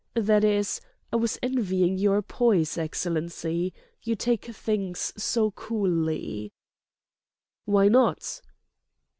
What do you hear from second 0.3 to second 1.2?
is—I